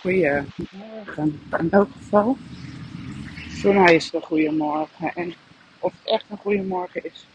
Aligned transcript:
Goedemorgen. 0.00 1.40
In 1.58 1.70
elk 1.70 1.92
geval, 1.92 2.36
voor 3.48 3.74
mij 3.74 3.94
is 3.94 4.04
het 4.04 4.14
een 4.14 4.22
goede 4.22 4.52
morgen. 4.52 5.14
En 5.14 5.34
of 5.78 5.92
het 5.92 6.12
echt 6.12 6.24
een 6.30 6.36
goede 6.36 6.62
morgen 6.62 7.04
is, 7.04 7.26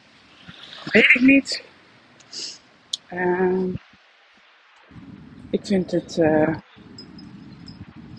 weet 0.86 1.16
ik 1.16 1.22
niet. 1.22 1.64
Ehm, 3.08 3.70
ik 5.50 5.66
vind 5.66 5.92
het 5.92 6.18
eh 6.18 6.56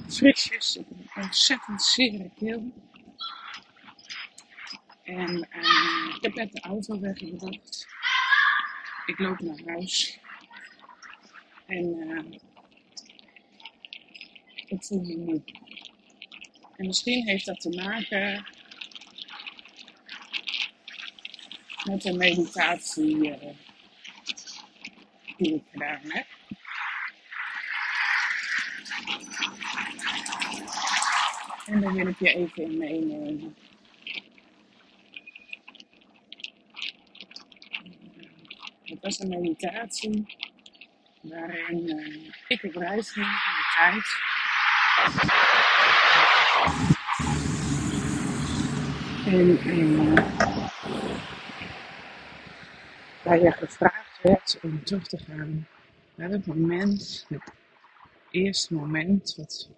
frisjes, 0.09 0.79
ontzettend 1.15 1.83
zere 1.83 2.31
keel. 2.39 2.73
En 5.03 5.49
eh, 5.51 6.15
ik 6.15 6.19
heb 6.21 6.35
net 6.35 6.53
de 6.53 6.61
auto 6.61 7.01
weggebracht. 7.01 7.87
Ik 9.07 9.19
loop 9.19 9.41
naar 9.41 9.61
huis. 9.67 10.21
En 11.67 11.97
eh, 12.09 12.39
ik 14.67 14.85
voel 14.85 15.01
me 15.01 15.17
moe. 15.17 15.43
En 16.77 16.87
misschien 16.87 17.29
heeft 17.29 17.47
dat 17.47 17.61
te 17.61 17.71
maken 17.71 18.45
met 21.85 22.03
de 22.03 22.13
meditatie 22.13 23.31
eh, 23.31 23.55
die 25.37 25.55
ik 25.55 25.63
gedaan 25.71 26.01
heb. 26.03 26.27
En 31.67 31.81
daar 31.81 31.93
wil 31.93 32.07
ik 32.07 32.19
je 32.19 32.35
even 32.35 32.63
in 32.63 32.79
meenemen. 32.79 33.57
Het 38.83 39.01
was 39.01 39.19
een 39.19 39.29
meditatie 39.29 40.37
waarin 41.21 41.89
eh, 41.89 42.33
ik 42.49 42.63
op 42.63 42.75
reis 42.75 43.11
ging 43.11 43.27
in 43.27 43.33
de 43.33 43.73
tijd. 43.75 44.36
En 49.27 49.59
eh, 49.59 50.15
waar 53.23 53.41
je 53.41 53.53
gevraagd 53.53 54.23
werd 54.23 54.59
om 54.63 54.85
terug 54.85 55.07
te 55.07 55.19
gaan 55.19 55.69
naar 56.15 56.31
het 56.31 56.47
moment, 56.47 57.27
het 57.29 57.53
eerste 58.31 58.75
moment 58.75 59.35
wat, 59.37 59.71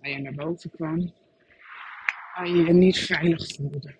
waar 0.00 0.10
je 0.10 0.18
naar 0.18 0.34
boven 0.34 0.70
kwam, 0.70 1.12
waar 2.34 2.48
je 2.48 2.64
je 2.64 2.72
niet 2.72 2.98
veilig 2.98 3.54
voelde. 3.54 3.94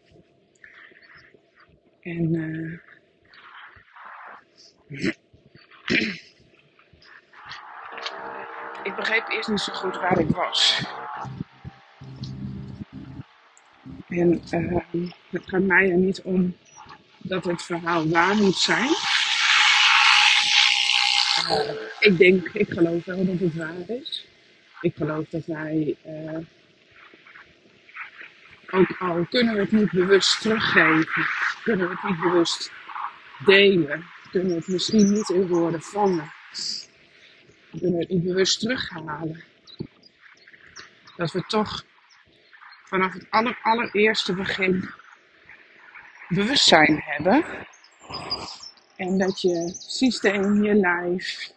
En 2.00 2.34
ik 4.88 5.19
begreep 9.05 9.28
eerst 9.28 9.48
niet 9.48 9.60
zo 9.60 9.72
goed 9.72 9.97
waar 9.97 10.19
ik 10.19 10.28
was. 10.28 10.83
En 14.08 14.42
eh, 14.50 15.02
het 15.30 15.42
gaat 15.47 15.62
mij 15.62 15.91
er 15.91 15.97
niet 15.97 16.22
om 16.22 16.56
dat 17.19 17.44
het 17.44 17.62
verhaal 17.62 18.08
waar 18.08 18.34
moet 18.34 18.56
zijn. 18.56 18.88
Eh, 21.48 21.70
ik 21.98 22.19
denk, 22.19 22.48
ik 22.48 22.69
geloof 22.69 23.05
wel 23.05 23.25
dat 23.25 23.38
het 23.38 23.55
waar 23.55 23.88
is. 24.00 24.27
Ik 24.80 24.94
geloof 24.97 25.28
dat 25.28 25.47
wij, 25.47 25.97
eh, 26.02 26.38
ook 28.70 28.97
al 28.98 29.27
kunnen 29.30 29.55
we 29.55 29.60
het 29.60 29.72
niet 29.72 29.91
bewust 29.91 30.41
teruggeven, 30.41 31.27
kunnen 31.62 31.88
we 31.88 31.94
het 31.94 32.10
niet 32.10 32.20
bewust 32.20 32.70
delen, 33.44 34.05
kunnen 34.30 34.50
we 34.50 34.56
het 34.56 34.69
misschien 34.69 35.12
niet 35.12 35.28
in 35.28 35.47
woorden 35.47 35.82
vangen, 35.82 36.32
kunnen 37.80 38.00
het 38.00 38.08
niet 38.08 38.22
bewust 38.25 38.61
terughalen, 38.61 39.42
dat 41.17 41.33
we 41.33 41.44
toch 41.47 41.84
vanaf 42.84 43.12
het 43.12 43.27
aller, 43.31 43.58
allereerste 43.62 44.34
begin 44.34 44.91
bewustzijn 46.28 47.03
hebben 47.04 47.44
en 48.97 49.19
dat 49.19 49.41
je 49.41 49.75
systeem, 49.78 50.62
je 50.62 50.75
lijf, 50.75 51.53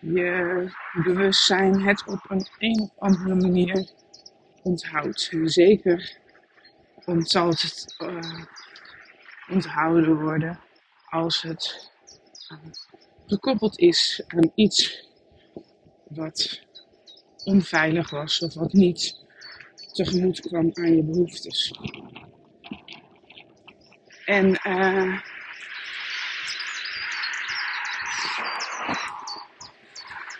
je 0.00 0.72
bewustzijn 1.04 1.80
het 1.80 2.06
op 2.06 2.24
een 2.58 2.80
of 2.80 2.90
andere 2.98 3.34
manier 3.34 3.88
onthoudt. 4.62 5.30
Zeker 5.44 6.16
zal 7.16 7.48
het 7.48 7.94
eh, 7.98 8.40
onthouden 9.50 10.20
worden 10.20 10.60
als 11.08 11.42
het 11.42 11.90
eh, 12.48 12.58
gekoppeld 13.26 13.78
is 13.78 14.22
aan 14.26 14.52
iets 14.54 15.07
wat 16.08 16.60
onveilig 17.44 18.10
was 18.10 18.40
of 18.40 18.54
wat 18.54 18.72
niet 18.72 19.26
tegemoet 19.92 20.40
kwam 20.40 20.70
aan 20.72 20.96
je 20.96 21.02
behoeftes. 21.02 21.72
En 24.24 24.54
eh, 24.54 25.20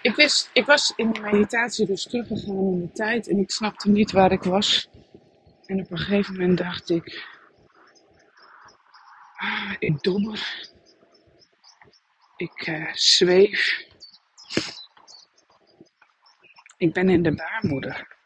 ik, 0.03 0.15
wist, 0.15 0.51
ik 0.53 0.65
was 0.65 0.93
in 0.97 1.13
de 1.13 1.21
meditatie 1.21 1.87
dus 1.87 2.03
teruggegaan 2.03 2.57
in 2.57 2.81
de 2.81 2.93
tijd 2.93 3.29
en 3.29 3.39
ik 3.39 3.51
snapte 3.51 3.91
niet 3.91 4.13
waar 4.13 4.33
ik 4.33 4.43
was. 4.43 4.89
En 5.67 5.81
op 5.81 5.91
een 5.91 5.99
gegeven 5.99 6.37
moment 6.37 6.59
dacht 6.59 6.91
ik, 6.91 7.27
ah, 9.37 9.73
ik 9.79 10.03
dobber, 10.03 10.69
ik 12.37 12.67
eh, 12.67 12.95
zweef, 12.95 13.87
ik 16.79 16.93
ben 16.93 17.09
in 17.09 17.23
de 17.23 17.35
baarmoeder. 17.35 18.17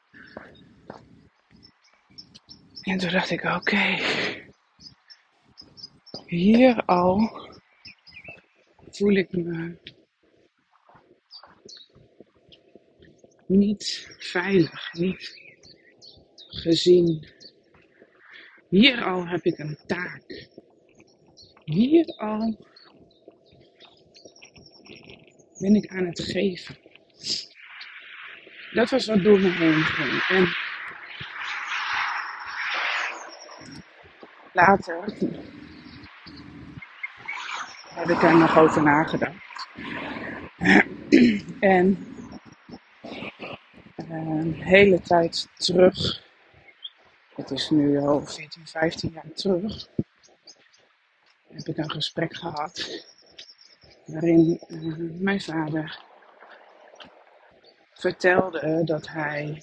En 2.80 2.98
toen 2.98 3.10
dacht 3.10 3.30
ik, 3.30 3.44
oké, 3.44 3.98
hier 6.26 6.84
al 6.84 7.30
voel 8.90 9.14
ik 9.14 9.32
me 9.32 9.78
niet 13.46 14.14
veilig, 14.18 14.92
niet 14.92 15.40
gezien. 16.48 17.26
Hier 18.68 19.04
al 19.04 19.26
heb 19.26 19.44
ik 19.44 19.58
een 19.58 19.78
taak. 19.86 20.48
Hier 21.64 22.06
al 22.06 22.66
ben 25.58 25.74
ik 25.74 25.86
aan 25.86 26.06
het 26.06 26.20
geven. 26.20 26.81
Dat 28.72 28.90
was 28.90 29.06
wat 29.06 29.22
door 29.22 29.40
me 29.40 29.50
heen 29.50 29.82
ging. 29.82 30.22
En 30.28 30.54
later 34.52 35.04
heb 37.94 38.08
ik 38.08 38.22
er 38.22 38.36
nog 38.36 38.58
over 38.58 38.82
nagedacht. 38.82 39.68
En 41.60 42.14
een 43.96 44.54
hele 44.54 45.00
tijd 45.00 45.48
terug, 45.56 46.22
het 47.34 47.50
is 47.50 47.70
nu 47.70 47.98
al 47.98 48.26
14, 48.26 48.66
15 48.66 49.10
jaar 49.10 49.32
terug, 49.34 49.88
heb 51.48 51.66
ik 51.66 51.76
een 51.76 51.90
gesprek 51.90 52.36
gehad 52.36 53.04
waarin 54.06 54.60
eh, 54.68 54.78
mijn 55.20 55.40
vader 55.40 56.00
vertelde 58.02 58.82
dat 58.84 59.08
hij 59.08 59.62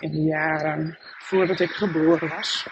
in 0.00 0.10
de 0.10 0.22
jaren 0.22 0.98
voordat 1.18 1.60
ik 1.60 1.70
geboren 1.70 2.28
was, 2.28 2.66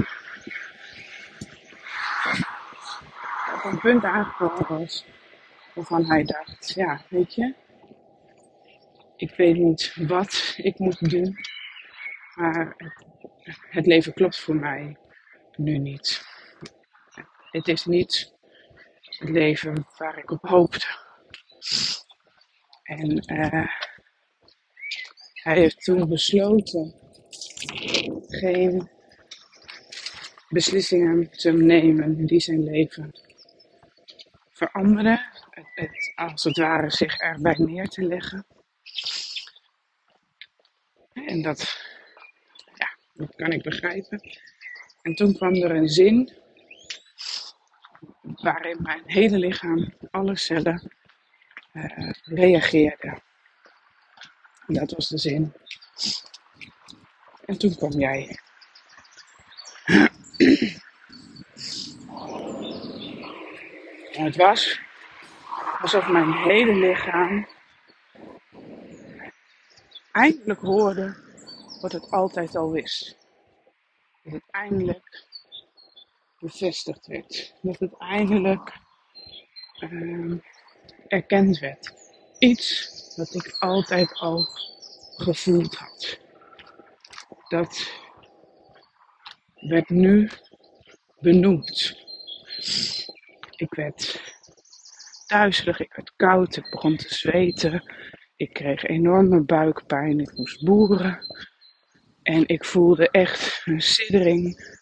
op 3.55 3.65
een 3.65 3.81
punt 3.81 4.05
aangekomen 4.05 4.67
was 4.69 5.05
waarvan 5.75 6.05
hij 6.05 6.25
dacht, 6.25 6.73
ja, 6.75 7.01
weet 7.09 7.35
je, 7.35 7.55
ik 9.17 9.35
weet 9.37 9.57
niet 9.57 9.95
wat 10.07 10.55
ik 10.57 10.79
moet 10.79 11.11
doen, 11.11 11.37
maar 12.35 12.75
het, 12.77 13.59
het 13.71 13.87
leven 13.87 14.13
klopt 14.13 14.39
voor 14.39 14.57
mij 14.57 14.97
nu 15.57 15.79
niet. 15.79 16.27
Het 17.51 17.69
is 17.69 17.85
niet 17.85 18.35
het 19.01 19.29
leven 19.29 19.87
waar 19.97 20.19
ik 20.19 20.31
op 20.31 20.49
hoopte. 20.49 20.87
En 22.83 23.19
eh, 23.19 23.78
hij 25.49 25.59
heeft 25.59 25.85
toen 25.85 26.09
besloten 26.09 26.95
geen 28.29 28.89
beslissingen 30.49 31.31
te 31.31 31.53
nemen 31.53 32.27
die 32.27 32.41
zijn 32.41 32.65
leven 32.65 33.13
veranderen. 34.51 35.21
Het, 35.75 36.13
als 36.15 36.45
het 36.45 36.57
ware 36.57 36.91
zich 36.91 37.19
erbij 37.19 37.55
neer 37.59 37.89
te 37.89 38.03
leggen. 38.03 38.47
En 41.13 41.43
dat, 41.43 41.77
ja, 42.75 42.97
kan 43.37 43.53
ik 43.53 43.63
begrijpen. 43.63 44.21
En 45.03 45.15
toen 45.15 45.35
kwam 45.35 45.55
er 45.55 45.71
een 45.71 45.89
zin 45.89 46.33
waarin 48.23 48.83
mijn 48.83 49.03
hele 49.05 49.39
lichaam, 49.39 49.95
alle 50.11 50.37
cellen, 50.37 50.93
eh, 51.73 52.11
reageerden. 52.23 53.23
Dat 54.69 54.91
was 54.91 55.09
de 55.09 55.19
zin. 55.19 55.53
En 57.45 57.59
toen 57.59 57.77
kwam 57.77 57.91
jij. 57.91 58.39
En 64.13 64.25
het 64.25 64.37
was 64.37 64.81
alsof 65.81 66.09
mijn 66.09 66.33
hele 66.33 66.75
lichaam 66.75 67.49
eindelijk 70.13 70.61
hoorde 70.61 71.17
wat 71.81 71.93
het 71.93 72.11
altijd 72.11 72.57
al 72.57 72.71
wist. 72.71 73.17
Dat 74.23 74.33
het 74.33 74.51
eindelijk 74.51 75.27
bevestigd 76.39 77.07
werd. 77.07 77.55
Dat 77.63 77.79
het 77.79 77.97
eindelijk 77.99 78.73
uh, 79.81 80.37
erkend 81.07 81.59
werd. 81.59 81.93
Iets 82.39 82.91
wat 83.19 83.35
ik 83.35 83.57
altijd 83.59 84.15
al 84.15 84.49
gevoeld 85.17 85.75
had. 85.75 86.19
Dat 87.49 87.93
werd 89.55 89.89
nu 89.89 90.31
benoemd. 91.19 91.97
Ik 93.57 93.75
werd 93.75 94.23
duizelig, 95.27 95.81
ik 95.81 95.93
werd 95.95 96.13
koud, 96.17 96.57
ik 96.57 96.71
begon 96.71 96.97
te 96.97 97.15
zweten. 97.15 97.93
Ik 98.37 98.53
kreeg 98.53 98.83
enorme 98.83 99.41
buikpijn, 99.41 100.21
ik 100.21 100.37
moest 100.37 100.65
boeren. 100.65 101.19
En 102.23 102.49
ik 102.49 102.65
voelde 102.65 103.11
echt 103.11 103.63
een 103.65 103.81
siddering, 103.81 104.77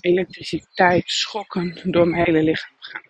elektriciteit 0.00 1.10
schokken 1.10 1.90
door 1.90 2.08
mijn 2.08 2.24
hele 2.24 2.42
lichaam 2.42 2.76
gaan. 2.78 3.02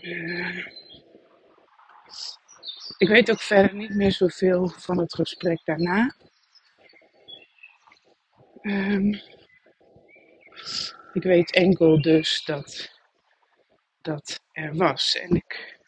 Uh, 0.00 0.73
ik 2.98 3.08
weet 3.08 3.30
ook 3.30 3.40
verder 3.40 3.74
niet 3.74 3.94
meer 3.94 4.12
zoveel 4.12 4.68
van 4.68 4.98
het 4.98 5.14
gesprek 5.14 5.60
daarna. 5.64 6.14
Um, 8.62 9.20
ik 11.12 11.22
weet 11.22 11.52
enkel 11.52 12.02
dus 12.02 12.44
dat 12.44 12.92
dat 14.00 14.40
er 14.52 14.76
was. 14.76 15.16
En 15.16 15.36
ik, 15.36 15.78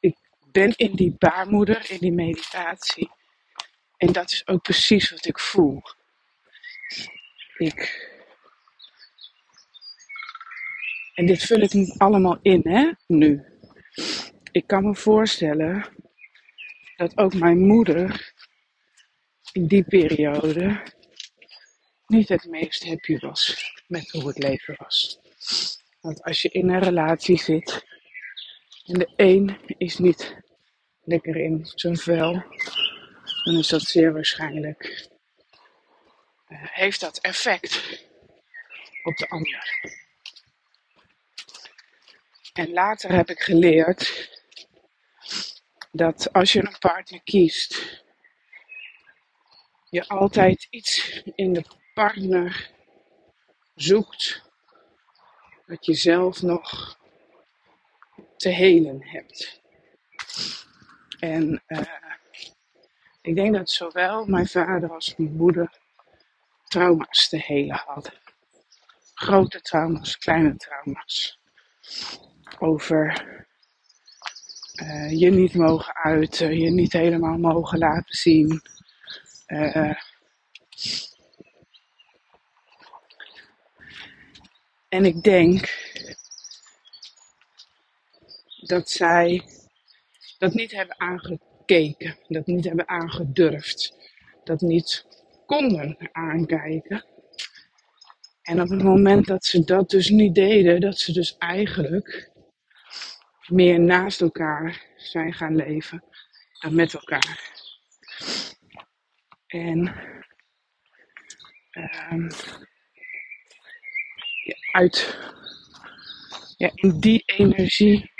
ik 0.00 0.16
ben 0.50 0.76
in 0.76 0.94
die 0.94 1.14
baarmoeder, 1.18 1.90
in 1.90 1.98
die 1.98 2.12
meditatie. 2.12 3.10
En 3.96 4.12
dat 4.12 4.32
is 4.32 4.46
ook 4.46 4.62
precies 4.62 5.10
wat 5.10 5.26
ik 5.26 5.38
voel. 5.38 5.82
Ik. 7.56 8.06
En 11.14 11.26
dit 11.26 11.42
vul 11.42 11.60
ik 11.60 11.94
allemaal 11.96 12.38
in, 12.42 12.60
hè, 12.64 12.92
nu. 13.06 13.44
Ik 14.52 14.66
kan 14.66 14.84
me 14.84 14.94
voorstellen 14.94 15.86
dat 16.96 17.18
ook 17.18 17.34
mijn 17.34 17.58
moeder 17.58 18.32
in 19.52 19.66
die 19.66 19.84
periode 19.84 20.82
niet 22.06 22.28
het 22.28 22.44
meest 22.44 22.84
happy 22.84 23.18
was 23.18 23.72
met 23.86 24.10
hoe 24.10 24.26
het 24.26 24.38
leven 24.38 24.74
was. 24.78 25.20
Want 26.00 26.22
als 26.22 26.42
je 26.42 26.48
in 26.48 26.68
een 26.68 26.82
relatie 26.82 27.38
zit 27.38 27.84
en 28.86 28.98
de 28.98 29.12
een 29.16 29.58
is 29.78 29.98
niet 29.98 30.36
lekker 31.04 31.36
in 31.36 31.66
zijn 31.74 31.96
vel, 31.96 32.44
dan 33.44 33.58
is 33.58 33.68
dat 33.68 33.82
zeer 33.82 34.12
waarschijnlijk, 34.12 35.08
uh, 36.48 36.58
heeft 36.62 37.00
dat 37.00 37.18
effect 37.18 38.02
op 39.02 39.16
de 39.16 39.28
ander. 39.28 39.80
En 42.52 42.72
later 42.72 43.12
heb 43.12 43.30
ik 43.30 43.40
geleerd 43.40 44.36
dat 45.92 46.32
als 46.32 46.52
je 46.52 46.66
een 46.66 46.78
partner 46.78 47.22
kiest, 47.22 48.02
je 49.90 50.08
altijd 50.08 50.66
iets 50.70 51.22
in 51.34 51.52
de 51.52 51.64
partner 51.94 52.70
zoekt 53.74 54.42
wat 55.66 55.86
je 55.86 55.94
zelf 55.94 56.42
nog 56.42 56.98
te 58.36 58.48
helen 58.48 59.02
hebt. 59.04 59.60
En 61.18 61.62
uh, 61.66 61.82
ik 63.20 63.34
denk 63.34 63.54
dat 63.54 63.70
zowel 63.70 64.26
mijn 64.26 64.46
vader 64.46 64.92
als 64.92 65.16
mijn 65.16 65.32
moeder 65.32 65.78
trauma's 66.64 67.28
te 67.28 67.36
helen 67.36 67.82
hadden. 67.86 68.12
Grote 69.14 69.60
trauma's, 69.60 70.18
kleine 70.18 70.56
trauma's. 70.56 71.38
Over 72.58 73.37
uh, 74.82 75.18
je 75.18 75.30
niet 75.30 75.54
mogen 75.54 75.94
uiten, 75.94 76.58
je 76.58 76.70
niet 76.70 76.92
helemaal 76.92 77.38
mogen 77.38 77.78
laten 77.78 78.14
zien. 78.14 78.62
Uh, 79.46 79.94
En 84.88 85.04
ik 85.04 85.22
denk 85.22 85.68
dat 88.60 88.90
zij 88.90 89.42
dat 90.38 90.54
niet 90.54 90.72
hebben 90.72 91.00
aangekeken, 91.00 92.16
dat 92.28 92.46
niet 92.46 92.64
hebben 92.64 92.88
aangedurfd, 92.88 93.94
dat 94.44 94.60
niet 94.60 95.06
konden 95.46 95.96
aankijken. 96.12 97.04
En 98.42 98.60
op 98.60 98.68
het 98.68 98.82
moment 98.82 99.26
dat 99.26 99.44
ze 99.44 99.64
dat 99.64 99.90
dus 99.90 100.08
niet 100.08 100.34
deden, 100.34 100.80
dat 100.80 100.98
ze 100.98 101.12
dus 101.12 101.36
eigenlijk 101.38 102.30
meer 103.48 103.80
naast 103.80 104.20
elkaar 104.20 104.86
zijn 104.96 105.32
gaan 105.32 105.56
leven 105.56 106.04
dan 106.60 106.74
met 106.74 106.94
elkaar. 106.94 107.52
En 109.46 109.94
um, 112.10 112.28
uit 114.72 115.18
ja, 116.56 116.70
in 116.74 117.00
die 117.00 117.22
energie 117.26 118.10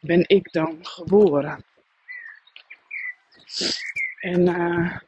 ben 0.00 0.28
ik 0.28 0.52
dan 0.52 0.86
geboren. 0.86 1.64
En 4.20 4.40
uh, 4.40 4.98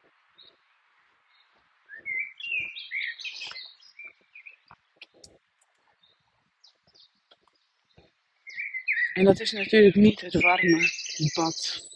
En 9.14 9.24
dat 9.24 9.40
is 9.40 9.52
natuurlijk 9.52 9.94
niet 9.94 10.20
het 10.20 10.34
warme 10.34 10.90
bad 11.34 11.88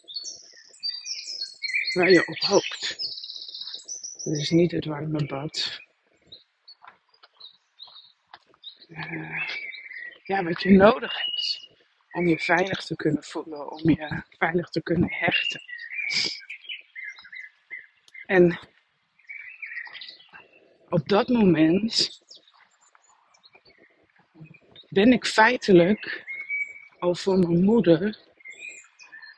waar 1.93 2.11
je 2.11 2.26
op 2.26 2.38
hoopt. 2.38 2.97
Dat 4.25 4.37
is 4.37 4.50
niet 4.50 4.71
het 4.71 4.85
warme 4.85 5.26
bad 5.26 5.81
uh, 8.88 9.43
ja, 10.25 10.43
wat 10.45 10.62
je 10.62 10.71
nodig 10.71 11.25
hebt 11.25 11.69
om 12.12 12.28
je 12.28 12.38
veilig 12.38 12.85
te 12.85 12.97
kunnen 12.97 13.23
voelen, 13.23 13.71
om 13.71 13.90
je 13.90 14.23
veilig 14.38 14.69
te 14.69 14.83
kunnen 14.83 15.12
hechten. 15.12 15.61
En 18.26 18.59
op 20.88 21.09
dat 21.09 21.28
moment 21.28 22.21
ben 24.88 25.12
ik 25.12 25.26
feitelijk 25.26 26.27
al 26.99 27.14
voor 27.14 27.38
mijn 27.38 27.64
moeder 27.64 28.19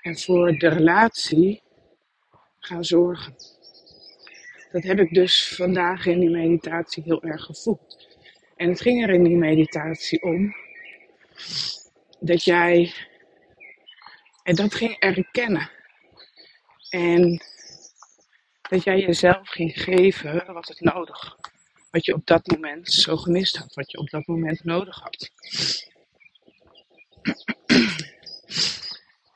en 0.02 0.18
voor 0.18 0.52
de 0.52 0.68
relatie 0.68 1.62
gaan 2.58 2.84
zorgen. 2.84 3.34
Dat 4.72 4.82
heb 4.82 4.98
ik 4.98 5.14
dus 5.14 5.54
vandaag 5.54 6.06
in 6.06 6.20
die 6.20 6.30
meditatie 6.30 7.02
heel 7.02 7.22
erg 7.22 7.42
gevoeld. 7.42 8.08
En 8.56 8.68
het 8.68 8.80
ging 8.80 9.02
er 9.02 9.10
in 9.10 9.24
die 9.24 9.36
meditatie 9.36 10.22
om 10.22 10.54
dat 12.20 12.44
jij 12.44 12.92
en 14.42 14.54
dat 14.54 14.74
ging 14.74 14.96
erkennen. 14.98 15.70
En 16.90 17.42
dat 18.68 18.84
jij 18.84 19.00
jezelf 19.00 19.48
ging 19.48 19.82
geven 19.82 20.52
wat 20.52 20.68
het 20.68 20.80
nodig. 20.80 21.36
Wat 21.90 22.04
je 22.04 22.14
op 22.14 22.26
dat 22.26 22.46
moment 22.46 22.92
zo 22.92 23.16
gemist 23.16 23.56
had. 23.56 23.74
Wat 23.74 23.90
je 23.90 23.98
op 23.98 24.10
dat 24.10 24.26
moment 24.26 24.64
nodig 24.64 24.98
had. 25.00 25.30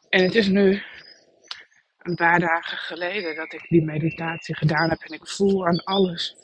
En 0.09 0.23
het 0.23 0.35
is 0.35 0.47
nu 0.47 0.83
een 1.99 2.15
paar 2.15 2.41
dagen 2.41 2.79
geleden 2.79 3.37
dat 3.37 3.53
ik 3.53 3.67
die 3.69 3.85
meditatie 3.85 4.57
gedaan 4.57 4.91
heb. 4.91 5.01
En 5.01 5.15
ik 5.15 5.29
voel 5.29 5.67
aan 5.67 5.85
alles 5.85 6.37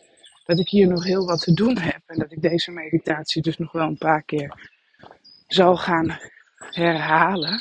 dat 0.44 0.59
ik 0.59 0.68
hier 0.68 0.87
nog 0.87 1.04
heel 1.04 1.26
wat 1.26 1.40
te 1.40 1.54
doen 1.54 1.78
heb. 1.78 2.02
En 2.06 2.18
dat 2.18 2.32
ik 2.32 2.42
deze 2.42 2.70
meditatie 2.70 3.42
dus 3.42 3.59
nog 3.59 3.73
wel 3.73 3.87
een 3.87 3.99
paar 3.99 4.23
keer 4.23 4.70
zal 5.47 5.76
gaan 5.76 6.18
herhalen. 6.56 7.59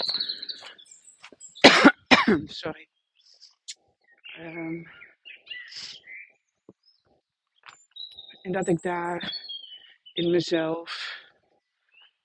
Sorry. 2.46 2.88
Um, 4.40 4.88
en 8.42 8.52
dat 8.52 8.68
ik 8.68 8.82
daar 8.82 9.36
in 10.14 10.32
mezelf 10.32 11.09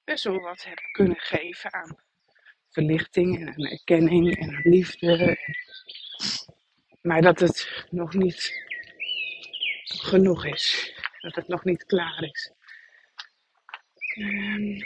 best 0.05 0.25
wel 0.25 0.41
wat 0.41 0.65
heb 0.65 0.79
kunnen 0.93 1.19
geven 1.19 1.73
aan 1.73 1.97
verlichting 2.71 3.41
en 3.41 3.49
aan 3.49 3.67
erkenning 3.67 4.37
en 4.39 4.61
liefde. 4.63 5.39
Maar 7.01 7.23
dat 7.23 7.41
het 7.41 7.87
nog 7.91 8.15
niet 8.15 8.63
genoeg 9.85 10.47
is. 10.47 10.95
Dat 11.21 11.35
het 11.35 11.49
nog 11.49 11.65
niet 11.65 11.85
klaar 11.85 12.23
is. 12.23 12.53
Ehm, 14.15 14.81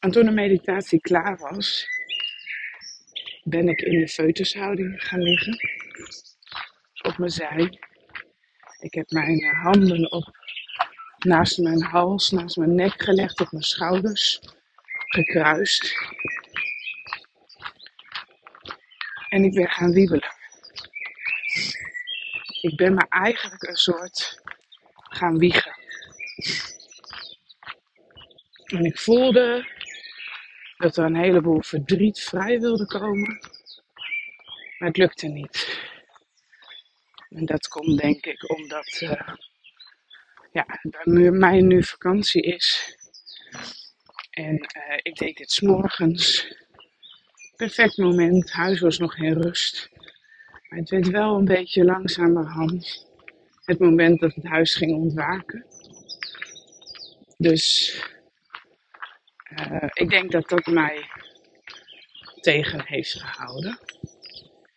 en 0.00 0.10
toen 0.10 0.24
de 0.24 0.30
meditatie 0.30 1.00
klaar 1.00 1.38
was, 1.38 1.86
ben 3.42 3.68
ik 3.68 3.80
in 3.80 4.00
de 4.00 4.08
feutushouding 4.08 5.04
gaan 5.04 5.22
liggen. 5.22 5.58
Op 7.02 7.18
mijn 7.18 7.30
zij. 7.30 7.78
Ik 8.78 8.94
heb 8.94 9.10
mijn 9.10 9.56
handen 9.56 10.12
op, 10.12 10.37
naast 11.18 11.58
mijn 11.58 11.82
hals, 11.82 12.30
naast 12.30 12.56
mijn 12.56 12.74
nek 12.74 13.02
gelegd, 13.02 13.40
op 13.40 13.52
mijn 13.52 13.64
schouders, 13.64 14.40
gekruist. 15.08 15.94
En 19.28 19.44
ik 19.44 19.54
ben 19.54 19.68
gaan 19.68 19.92
wiebelen. 19.92 20.36
Ik 22.60 22.76
ben 22.76 22.94
me 22.94 23.06
eigenlijk 23.08 23.62
een 23.62 23.76
soort 23.76 24.42
gaan 24.94 25.38
wiegen. 25.38 25.76
En 28.64 28.84
ik 28.84 28.98
voelde 28.98 29.66
dat 30.76 30.96
er 30.96 31.04
een 31.04 31.16
heleboel 31.16 31.62
verdriet 31.62 32.20
vrij 32.20 32.60
wilde 32.60 32.86
komen. 32.86 33.40
Maar 34.78 34.88
het 34.88 34.96
lukte 34.96 35.26
niet. 35.26 35.80
En 37.28 37.44
dat 37.44 37.68
komt 37.68 38.00
denk 38.00 38.26
ik 38.26 38.50
omdat 38.50 39.00
uh, 39.00 39.28
ja, 40.58 41.30
mij 41.30 41.60
nu 41.60 41.84
vakantie 41.84 42.42
is. 42.42 42.96
En 44.30 44.54
uh, 44.54 44.98
ik 45.02 45.16
deed 45.16 45.36
dit 45.36 45.50
s'morgens. 45.50 46.54
Perfect 47.56 47.96
moment. 47.96 48.52
Huis 48.52 48.80
was 48.80 48.98
nog 48.98 49.16
in 49.16 49.32
rust. 49.32 49.88
Maar 50.68 50.78
het 50.78 50.90
werd 50.90 51.08
wel 51.08 51.36
een 51.36 51.44
beetje 51.44 51.84
langzamerhand. 51.84 53.06
Het 53.64 53.78
moment 53.78 54.20
dat 54.20 54.34
het 54.34 54.44
huis 54.44 54.74
ging 54.74 54.92
ontwaken. 54.92 55.66
Dus 57.36 57.94
uh, 59.60 59.88
ik 59.92 60.10
denk 60.10 60.30
dat 60.30 60.48
dat 60.48 60.66
mij 60.66 61.10
tegen 62.40 62.82
heeft 62.84 63.22
gehouden. 63.22 63.78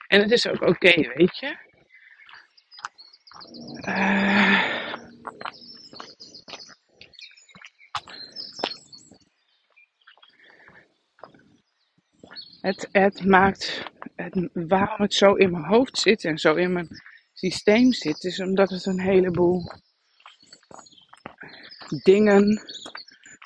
En 0.07 0.21
het 0.21 0.31
is 0.31 0.47
ook 0.47 0.61
oké, 0.61 1.13
weet 1.15 1.37
je. 1.37 1.57
Uh, 3.87 4.81
het, 12.61 12.87
het 12.91 13.25
maakt, 13.25 13.83
het, 14.15 14.49
waarom 14.53 15.01
het 15.01 15.13
zo 15.13 15.33
in 15.33 15.51
mijn 15.51 15.63
hoofd 15.63 15.97
zit 15.97 16.25
en 16.25 16.37
zo 16.37 16.55
in 16.55 16.73
mijn 16.73 16.87
systeem 17.33 17.93
zit, 17.93 18.23
is 18.23 18.39
omdat 18.39 18.69
het 18.69 18.85
een 18.85 18.99
heleboel 18.99 19.71
dingen 22.03 22.61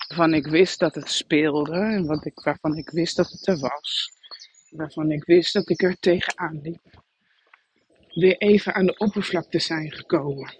waarvan 0.07 0.33
ik 0.33 0.47
wist 0.47 0.79
dat 0.79 0.95
het 0.95 1.09
speelde 1.09 1.77
en 1.77 2.05
wat 2.05 2.25
ik, 2.25 2.39
waarvan 2.39 2.77
ik 2.77 2.89
wist 2.89 3.15
dat 3.15 3.29
het 3.29 3.47
er 3.47 3.57
was, 3.57 4.11
waarvan 4.69 5.11
ik 5.11 5.23
wist 5.23 5.53
dat 5.53 5.69
ik 5.69 5.81
er 5.81 5.99
tegenaan 5.99 6.59
liep, 6.61 7.03
weer 8.13 8.37
even 8.37 8.73
aan 8.73 8.85
de 8.85 8.97
oppervlakte 8.97 9.59
zijn 9.59 9.91
gekomen. 9.91 10.53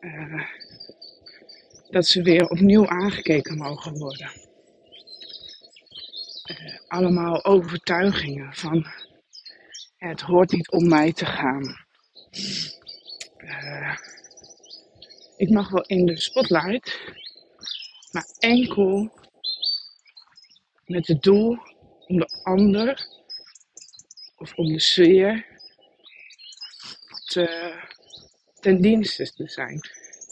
Uh, 0.00 0.48
dat 1.90 2.06
ze 2.06 2.22
weer 2.22 2.48
opnieuw 2.48 2.88
aangekeken 2.88 3.56
mogen 3.56 3.98
worden. 3.98 4.41
Uh, 6.52 6.78
allemaal 6.88 7.44
overtuigingen 7.44 8.54
van 8.54 8.86
het 9.96 10.20
hoort 10.20 10.52
niet 10.52 10.70
om 10.70 10.88
mij 10.88 11.12
te 11.12 11.26
gaan. 11.26 11.76
Uh, 13.38 13.96
ik 15.36 15.50
mag 15.50 15.70
wel 15.70 15.82
in 15.82 16.06
de 16.06 16.20
spotlight, 16.20 17.00
maar 18.10 18.26
enkel 18.38 19.12
met 20.86 21.06
het 21.06 21.22
doel 21.22 21.58
om 22.06 22.18
de 22.18 22.40
ander 22.42 23.06
of 24.36 24.54
om 24.54 24.72
de 24.72 24.80
sfeer 24.80 25.46
te, 27.26 27.74
ten 28.60 28.80
dienste 28.80 29.32
te 29.32 29.48
zijn. 29.48 29.80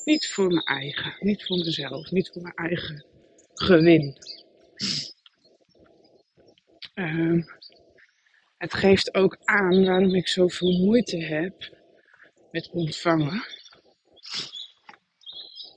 Niet 0.04 0.28
voor 0.28 0.46
mijn 0.46 0.64
eigen, 0.64 1.16
niet 1.20 1.46
voor 1.46 1.56
mezelf, 1.56 2.10
niet 2.10 2.30
voor 2.32 2.42
mijn 2.42 2.54
eigen 2.54 3.04
gewin. 3.54 4.16
Um, 6.94 7.44
het 8.56 8.74
geeft 8.74 9.14
ook 9.14 9.36
aan 9.44 9.84
waarom 9.84 10.14
ik 10.14 10.28
zoveel 10.28 10.78
moeite 10.78 11.24
heb 11.24 11.78
met 12.50 12.70
ontvangen 12.70 13.42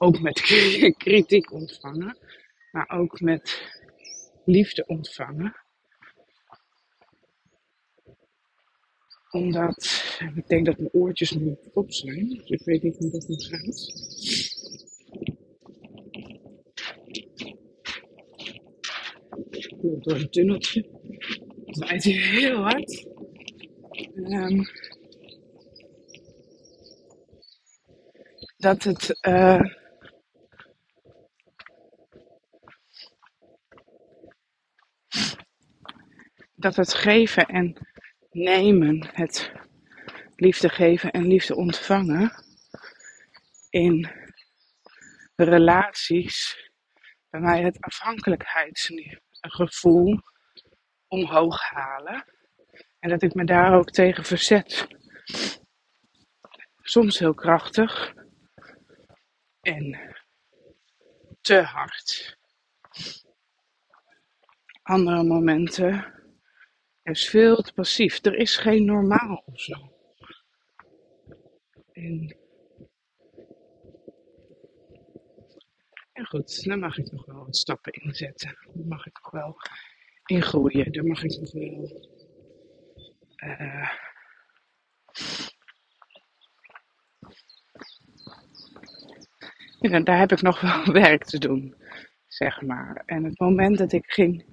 ook 0.04 0.20
met 0.20 0.42
kritiek 1.04 1.52
ontvangen, 1.52 2.18
maar 2.72 2.90
ook 2.90 3.22
met 3.22 3.72
liefde 4.46 4.86
ontvangen. 4.86 5.56
Omdat, 9.32 10.02
ik 10.36 10.48
denk 10.48 10.66
dat 10.66 10.78
mijn 10.78 10.94
oortjes 10.94 11.32
nu 11.32 11.58
op 11.74 11.92
zijn, 11.92 12.30
dus 12.30 12.50
ik 12.50 12.62
weet 12.64 12.84
niet 12.84 12.98
hoe 12.98 13.12
dat 13.12 13.28
nu 13.28 13.36
gaat. 13.38 13.92
Door 19.82 20.16
een 20.16 20.30
tunneltje. 20.30 21.02
Het 21.80 22.04
heel 22.04 22.62
hard. 22.62 23.08
Um, 24.16 24.68
dat 28.58 28.84
het 28.84 29.20
uh, 29.28 29.62
dat 36.56 36.76
het 36.76 36.94
geven 36.94 37.46
en 37.46 37.88
nemen, 38.32 39.10
het 39.14 39.52
liefde 40.36 40.70
geven 40.70 41.12
en 41.12 41.28
liefde 41.28 41.56
ontvangen 41.56 42.44
in 43.70 44.12
relaties 45.36 46.70
bij 47.30 47.42
mij 47.42 47.64
het 47.64 47.82
afhankelijkheidsgevoel 47.82 50.20
omhoog 51.14 51.62
halen. 51.62 52.26
En 53.00 53.10
dat 53.10 53.22
ik 53.22 53.34
me 53.34 53.46
daar 53.46 53.74
ook 53.74 53.90
tegen 53.90 54.24
verzet. 54.24 54.88
Soms 56.82 57.20
heel 57.20 57.34
krachtig 57.34 58.14
en 59.62 60.16
te 61.42 61.62
hard. 61.62 62.38
Andere 64.82 65.24
momenten 65.24 66.14
is 67.04 67.30
veel 67.30 67.56
te 67.56 67.74
passief. 67.74 68.26
Er 68.26 68.36
is 68.36 68.58
geen 68.58 68.86
normaal 68.86 69.44
of 69.46 69.62
zo. 69.62 69.92
En, 71.92 72.38
goed, 76.14 76.64
daar 76.64 76.80
mag 76.80 76.98
ik 76.98 77.12
nog 77.12 77.26
wel 77.26 77.46
wat 77.46 77.56
stappen 77.56 77.92
inzetten. 77.92 78.58
Daar 78.74 78.88
mag 78.88 79.06
ik 79.06 79.20
nog 79.22 79.32
wel 79.32 79.58
ingroeien. 80.26 80.92
Daar 80.92 81.06
mag 81.06 81.24
ik 81.24 81.40
nog 81.40 81.52
wel. 81.52 82.12
Ja, 89.80 90.00
daar 90.00 90.20
heb 90.20 90.32
ik 90.32 90.42
nog 90.42 90.62
wel 90.62 90.94
werk 91.02 91.24
te 91.24 91.38
doen, 91.38 91.76
zeg 92.28 92.62
maar. 92.62 93.04
En 93.06 93.24
het 93.24 93.40
moment 93.40 93.78
dat 93.78 93.92
ik 93.92 94.06
ging 94.06 94.46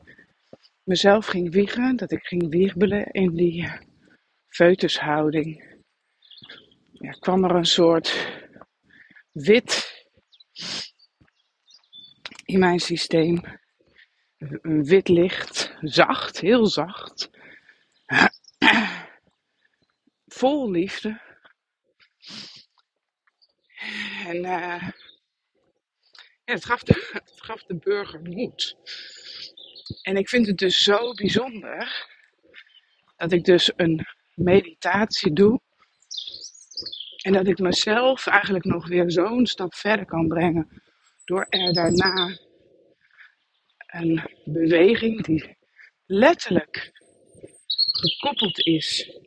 mezelf 0.82 1.26
ging 1.26 1.52
wiegen, 1.52 1.96
dat 1.96 2.12
ik 2.12 2.26
ging 2.26 2.50
wiebelen 2.50 3.06
in 3.06 3.34
die 3.34 3.68
feutushouding, 4.48 5.78
ja, 6.92 7.10
kwam 7.10 7.44
er 7.44 7.54
een 7.54 7.64
soort 7.64 8.28
wit 9.32 9.88
in 12.44 12.58
mijn 12.58 12.80
systeem. 12.80 13.59
Een 14.40 14.84
wit 14.84 15.08
licht, 15.08 15.76
zacht, 15.80 16.40
heel 16.40 16.66
zacht. 16.66 17.30
Vol 20.26 20.70
liefde. 20.70 21.20
En 24.26 24.36
uh, 24.36 24.42
ja, 24.44 24.92
het, 26.44 26.64
het 27.12 27.32
gaf 27.36 27.62
de 27.62 27.76
burger 27.76 28.20
moed. 28.22 28.76
En 30.02 30.16
ik 30.16 30.28
vind 30.28 30.46
het 30.46 30.58
dus 30.58 30.82
zo 30.82 31.12
bijzonder 31.12 32.08
dat 33.16 33.32
ik 33.32 33.44
dus 33.44 33.72
een 33.76 34.06
meditatie 34.34 35.32
doe. 35.32 35.60
En 37.22 37.32
dat 37.32 37.46
ik 37.46 37.58
mezelf 37.58 38.26
eigenlijk 38.26 38.64
nog 38.64 38.88
weer 38.88 39.10
zo'n 39.10 39.46
stap 39.46 39.74
verder 39.74 40.06
kan 40.06 40.28
brengen. 40.28 40.82
Door 41.24 41.46
er 41.48 41.72
daarna 41.72 42.38
een 43.90 44.22
beweging 44.44 45.24
die 45.24 45.56
letterlijk 46.06 46.92
gekoppeld 48.00 48.66
is 48.66 49.18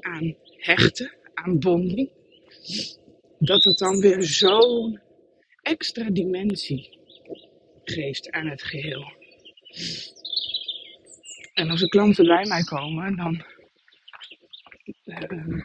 aan 0.00 0.36
hechten, 0.56 1.14
aan 1.34 1.58
bonding, 1.58 2.10
dat 3.38 3.64
het 3.64 3.78
dan 3.78 4.00
weer 4.00 4.22
zo'n 4.22 5.00
extra 5.62 6.10
dimensie 6.10 6.98
geeft 7.84 8.30
aan 8.30 8.46
het 8.46 8.62
geheel. 8.62 9.12
En 11.54 11.70
als 11.70 11.82
er 11.82 11.88
klanten 11.88 12.26
bij 12.26 12.44
mij 12.46 12.62
komen, 12.62 13.16
dan 13.16 13.44
uh, 15.04 15.62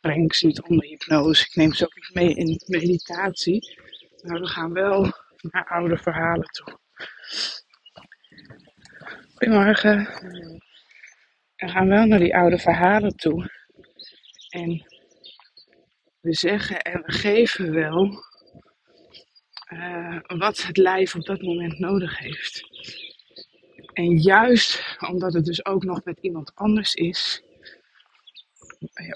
breng 0.00 0.24
ik 0.24 0.34
ze 0.34 0.46
niet 0.46 0.62
onder 0.62 0.86
hypnose. 0.86 1.44
Ik 1.44 1.54
neem 1.54 1.72
ze 1.72 1.84
ook 1.84 1.94
niet 1.94 2.14
mee 2.14 2.34
in 2.34 2.60
meditatie. 2.66 3.78
Maar 4.22 4.40
we 4.40 4.46
gaan 4.46 4.72
wel 4.72 5.12
naar 5.50 5.66
oude 5.68 5.96
verhalen 5.96 6.48
toe. 6.48 6.78
Goedemorgen. 9.34 10.08
We 11.56 11.68
gaan 11.68 11.88
wel 11.88 12.06
naar 12.06 12.18
die 12.18 12.36
oude 12.36 12.58
verhalen 12.58 13.16
toe. 13.16 13.50
En 14.48 14.84
we 16.20 16.34
zeggen 16.34 16.82
en 16.82 17.02
we 17.02 17.12
geven 17.12 17.72
wel 17.72 18.24
uh, 19.72 20.20
wat 20.26 20.62
het 20.62 20.76
lijf 20.76 21.14
op 21.14 21.24
dat 21.24 21.42
moment 21.42 21.78
nodig 21.78 22.18
heeft. 22.18 22.64
En 23.92 24.18
juist 24.18 24.96
omdat 25.08 25.32
het 25.32 25.44
dus 25.44 25.64
ook 25.64 25.84
nog 25.84 26.04
met 26.04 26.18
iemand 26.20 26.54
anders 26.54 26.94
is, 26.94 27.42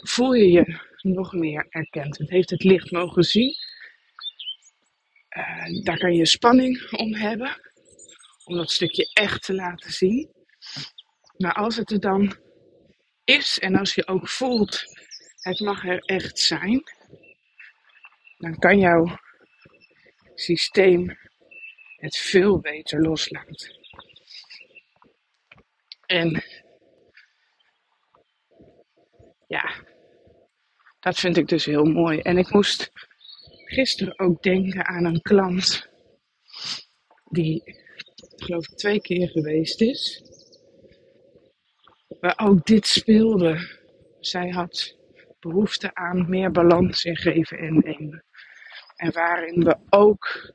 voel 0.02 0.32
je 0.32 0.50
je 0.50 0.80
nog 1.02 1.32
meer 1.32 1.66
erkend. 1.68 2.18
Het 2.18 2.30
heeft 2.30 2.50
het 2.50 2.64
licht 2.64 2.90
mogen 2.90 3.24
zien. 3.24 3.54
Uh, 5.36 5.82
daar 5.82 5.98
kan 5.98 6.14
je 6.14 6.26
spanning 6.26 6.90
om 6.90 7.14
hebben, 7.14 7.60
om 8.44 8.56
dat 8.56 8.70
stukje 8.70 9.10
echt 9.12 9.42
te 9.42 9.54
laten 9.54 9.92
zien. 9.92 10.30
Maar 11.36 11.54
als 11.54 11.76
het 11.76 11.90
er 11.90 12.00
dan 12.00 12.36
is 13.24 13.58
en 13.58 13.76
als 13.76 13.94
je 13.94 14.06
ook 14.06 14.28
voelt, 14.28 14.84
het 15.40 15.60
mag 15.60 15.86
er 15.86 15.98
echt 15.98 16.38
zijn, 16.38 16.82
dan 18.36 18.58
kan 18.58 18.78
jouw 18.78 19.18
systeem 20.34 21.18
het 21.96 22.16
veel 22.16 22.60
beter 22.60 23.00
loslaten. 23.00 23.78
En 26.06 26.44
ja, 29.46 29.74
dat 31.00 31.18
vind 31.18 31.36
ik 31.36 31.48
dus 31.48 31.64
heel 31.64 31.84
mooi. 31.84 32.20
En 32.20 32.38
ik 32.38 32.50
moest 32.52 32.92
gisteren 33.70 34.18
ook 34.18 34.42
denken 34.42 34.86
aan 34.86 35.04
een 35.04 35.20
klant 35.20 35.88
die, 37.30 37.62
geloof 38.36 38.68
ik, 38.68 38.76
twee 38.76 39.00
keer 39.00 39.28
geweest 39.28 39.80
is. 39.80 40.22
Waar 42.20 42.38
ook 42.38 42.66
dit 42.66 42.86
speelde. 42.86 43.78
Zij 44.20 44.48
had 44.48 44.96
behoefte 45.40 45.94
aan 45.94 46.28
meer 46.28 46.50
balans 46.50 47.04
in 47.04 47.16
geven 47.16 47.58
en 47.58 47.78
nemen. 47.78 48.24
En 48.96 49.12
waarin 49.12 49.64
we 49.64 49.76
ook 49.90 50.54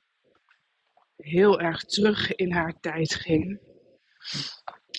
heel 1.16 1.60
erg 1.60 1.84
terug 1.84 2.36
in 2.36 2.52
haar 2.52 2.80
tijd 2.80 3.14
gingen. 3.14 3.62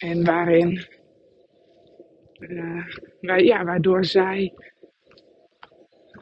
En 0.00 0.24
waarin, 0.24 0.86
uh, 2.38 2.86
ja, 3.20 3.64
waardoor 3.64 4.04
zij 4.04 4.54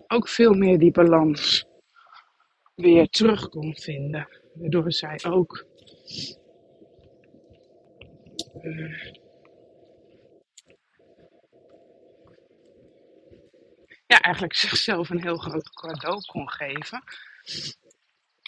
ook 0.06 0.28
veel 0.28 0.52
meer 0.52 0.78
die 0.78 0.90
balans 0.90 1.72
weer 2.74 3.08
terug 3.08 3.48
kon 3.48 3.76
vinden. 3.76 4.28
Waardoor 4.54 4.92
zij 4.92 5.20
ook 5.24 5.66
uh, 8.62 9.12
ja, 14.06 14.20
eigenlijk 14.20 14.54
zichzelf 14.54 15.10
een 15.10 15.22
heel 15.22 15.36
groot 15.36 15.70
cadeau 15.70 16.20
kon 16.20 16.50
geven. 16.50 17.02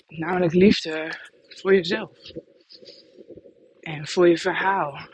Namelijk 0.06 0.52
liefde 0.52 1.12
voor 1.48 1.74
jezelf. 1.74 2.18
En 3.80 4.06
voor 4.06 4.28
je 4.28 4.38
verhaal. 4.38 5.08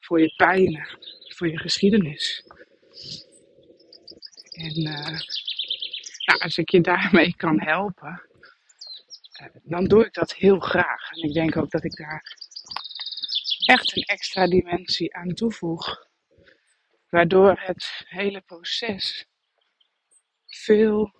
Voor 0.00 0.20
je 0.20 0.34
pijnen. 0.36 0.98
Voor 1.28 1.48
je 1.48 1.58
geschiedenis. 1.58 2.44
En 4.50 4.80
uh, 4.80 5.18
nou, 6.26 6.40
als 6.40 6.56
ik 6.56 6.70
je 6.70 6.80
daarmee 6.80 7.36
kan 7.36 7.60
helpen, 7.60 8.22
uh, 9.42 9.48
dan 9.62 9.84
doe 9.84 10.04
ik 10.04 10.12
dat 10.12 10.34
heel 10.34 10.60
graag. 10.60 11.10
En 11.10 11.22
ik 11.28 11.34
denk 11.34 11.56
ook 11.56 11.70
dat 11.70 11.84
ik 11.84 11.96
daar 11.96 12.22
echt 13.66 13.96
een 13.96 14.02
extra 14.02 14.46
dimensie 14.46 15.14
aan 15.14 15.34
toevoeg. 15.34 16.04
Waardoor 17.08 17.60
het 17.60 18.04
hele 18.08 18.40
proces 18.40 19.26
veel 20.46 21.14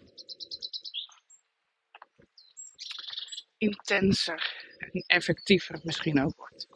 intenser 3.59 4.64
en 4.79 5.05
effectiever 5.07 5.81
misschien 5.83 6.25
ook 6.25 6.37
wordt. 6.37 6.69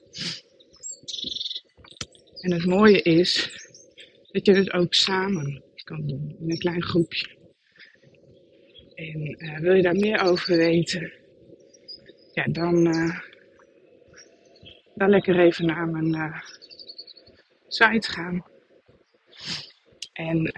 En 2.41 2.53
het 2.53 2.65
mooie 2.65 3.03
is 3.03 3.51
dat 4.33 4.47
je 4.47 4.55
het 4.55 4.73
ook 4.73 4.95
samen 4.95 5.63
kan 5.85 6.07
doen 6.07 6.37
in 6.41 6.51
een 6.51 6.59
klein 6.59 6.83
groepje. 6.83 7.40
En 9.13 9.45
uh, 9.45 9.59
wil 9.59 9.75
je 9.75 9.83
daar 9.83 9.97
meer 9.97 10.23
over 10.23 10.57
weten, 10.57 11.13
ja, 12.33 12.45
dan, 12.45 12.87
uh, 12.87 13.21
dan 14.95 15.11
lekker 15.11 15.39
even 15.39 15.67
naar 15.67 15.89
mijn 15.89 16.15
uh, 16.15 16.41
site 17.69 18.11
gaan. 18.11 18.45
En 20.13 20.53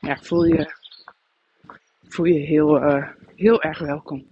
ja, 0.00 0.16
voel 0.16 0.44
je, 0.44 0.72
voel 2.08 2.26
je 2.26 2.38
heel, 2.38 3.02
heel 3.36 3.62
erg 3.62 3.78
welkom. 3.78 4.28